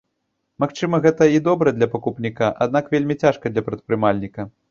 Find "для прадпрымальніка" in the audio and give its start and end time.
3.55-4.51